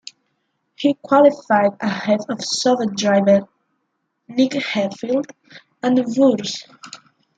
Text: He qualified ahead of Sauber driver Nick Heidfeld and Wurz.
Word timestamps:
He 0.77 0.95
qualified 0.95 1.73
ahead 1.79 2.21
of 2.27 2.43
Sauber 2.43 2.87
driver 2.87 3.47
Nick 4.27 4.53
Heidfeld 4.53 5.29
and 5.83 5.95
Wurz. 6.17 6.65